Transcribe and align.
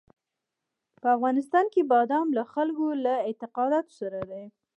په 1.01 1.07
افغانستان 1.15 1.65
کې 1.73 1.87
بادام 1.93 2.27
له 2.37 2.43
خلکو 2.53 2.85
له 3.05 3.13
اعتقاداتو 3.27 3.91
سره 3.99 4.19
دي. 4.29 4.43